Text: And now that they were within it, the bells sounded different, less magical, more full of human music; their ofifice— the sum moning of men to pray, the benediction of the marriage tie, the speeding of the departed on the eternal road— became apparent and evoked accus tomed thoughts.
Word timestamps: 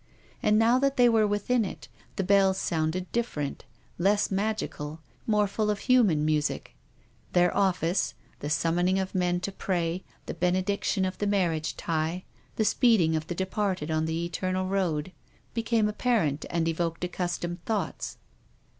And 0.41 0.57
now 0.57 0.79
that 0.79 0.97
they 0.97 1.07
were 1.07 1.27
within 1.27 1.63
it, 1.63 1.87
the 2.15 2.23
bells 2.23 2.57
sounded 2.57 3.11
different, 3.11 3.65
less 3.99 4.31
magical, 4.31 4.99
more 5.27 5.45
full 5.45 5.69
of 5.69 5.77
human 5.77 6.25
music; 6.25 6.75
their 7.33 7.51
ofifice— 7.51 8.15
the 8.39 8.49
sum 8.49 8.77
moning 8.77 8.97
of 8.99 9.13
men 9.13 9.39
to 9.41 9.51
pray, 9.51 10.03
the 10.25 10.33
benediction 10.33 11.05
of 11.05 11.19
the 11.19 11.27
marriage 11.27 11.77
tie, 11.77 12.23
the 12.55 12.65
speeding 12.65 13.15
of 13.15 13.27
the 13.27 13.35
departed 13.35 13.91
on 13.91 14.05
the 14.05 14.25
eternal 14.25 14.65
road— 14.65 15.11
became 15.53 15.87
apparent 15.87 16.47
and 16.49 16.67
evoked 16.67 17.01
accus 17.01 17.37
tomed 17.39 17.59
thoughts. 17.67 18.17